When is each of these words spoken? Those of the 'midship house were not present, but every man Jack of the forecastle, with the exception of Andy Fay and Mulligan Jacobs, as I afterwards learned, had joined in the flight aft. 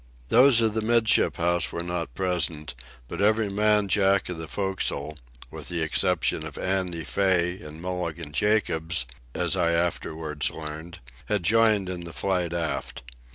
Those 0.29 0.61
of 0.61 0.73
the 0.73 0.81
'midship 0.81 1.37
house 1.37 1.71
were 1.71 1.83
not 1.83 2.15
present, 2.15 2.73
but 3.07 3.21
every 3.21 3.51
man 3.51 3.87
Jack 3.87 4.29
of 4.29 4.39
the 4.39 4.47
forecastle, 4.47 5.15
with 5.51 5.67
the 5.69 5.83
exception 5.83 6.43
of 6.43 6.57
Andy 6.57 7.03
Fay 7.03 7.59
and 7.61 7.79
Mulligan 7.79 8.33
Jacobs, 8.33 9.05
as 9.35 9.55
I 9.55 9.73
afterwards 9.73 10.49
learned, 10.49 10.97
had 11.27 11.43
joined 11.43 11.87
in 11.87 12.05
the 12.05 12.13
flight 12.13 12.51
aft. 12.51 13.03